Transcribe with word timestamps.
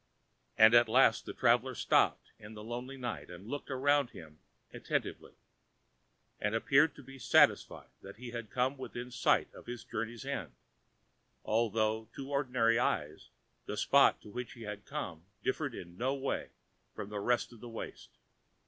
And 0.57 0.73
at 0.73 0.89
last 0.89 1.27
the 1.27 1.33
traveller 1.35 1.75
stopped 1.75 2.31
in 2.39 2.55
the 2.55 2.63
lonely 2.63 2.97
night 2.97 3.29
and 3.29 3.45
looked 3.45 3.69
round 3.69 4.09
him 4.09 4.39
attentively, 4.73 5.33
and 6.39 6.55
appeared 6.55 6.95
to 6.95 7.03
be 7.03 7.19
satisfied 7.19 7.91
that 8.01 8.15
he 8.15 8.31
had 8.31 8.49
come 8.49 8.77
within 8.79 9.11
sight 9.11 9.53
of 9.53 9.67
his 9.67 9.83
journey's 9.83 10.25
end, 10.25 10.53
although 11.45 12.05
to 12.15 12.31
ordinary 12.31 12.79
eyes 12.79 13.29
the 13.67 13.77
spot 13.77 14.19
to 14.23 14.31
which 14.31 14.53
he 14.53 14.63
had 14.63 14.85
come 14.85 15.25
differed 15.43 15.75
in 15.75 15.97
no 15.97 16.15
way 16.15 16.49
from 16.95 17.09
the 17.09 17.19
rest 17.19 17.53
of 17.53 17.59
the 17.59 17.69
waste. 17.69 18.09